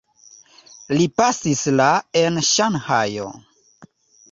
Li 0.99 1.05
pasis 1.19 1.61
la 1.81 1.91
en 2.23 2.41
Ŝanhajo. 2.51 3.31